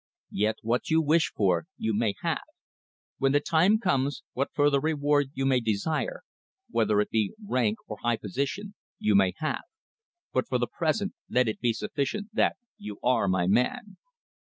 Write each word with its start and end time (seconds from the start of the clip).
Yet 0.31 0.55
what 0.63 0.89
you 0.89 0.99
wish 0.99 1.31
for 1.31 1.67
you 1.77 1.93
may 1.93 2.15
have. 2.21 2.41
When 3.19 3.33
the 3.33 3.39
time 3.39 3.77
comes, 3.77 4.23
what 4.33 4.51
further 4.51 4.79
reward 4.79 5.27
you 5.35 5.45
may 5.45 5.59
desire, 5.59 6.21
whether 6.71 7.01
it 7.01 7.11
be 7.11 7.35
rank 7.47 7.77
or 7.85 7.97
high 8.01 8.17
position, 8.17 8.73
you 8.97 9.13
may 9.13 9.33
have, 9.37 9.61
but 10.33 10.47
for 10.47 10.57
the 10.57 10.65
present 10.65 11.13
let 11.29 11.47
it 11.47 11.59
be 11.59 11.71
sufficient 11.71 12.29
that 12.33 12.55
you 12.79 12.97
are 13.03 13.27
my 13.27 13.45
man." 13.45 13.97